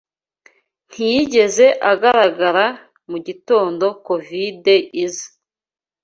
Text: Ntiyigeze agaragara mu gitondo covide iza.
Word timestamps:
Ntiyigeze 0.89 1.65
agaragara 1.91 2.65
mu 3.09 3.17
gitondo 3.27 3.85
covide 4.05 4.75
iza. 5.03 5.27